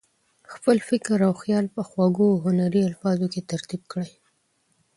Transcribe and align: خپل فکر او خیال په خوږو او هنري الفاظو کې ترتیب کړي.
خپل 0.53 0.77
فکر 0.89 1.17
او 1.27 1.33
خیال 1.41 1.65
په 1.75 1.81
خوږو 1.89 2.25
او 2.31 2.37
هنري 2.45 2.81
الفاظو 2.89 3.25
کې 3.33 3.47
ترتیب 3.51 3.81
کړي. 3.91 4.11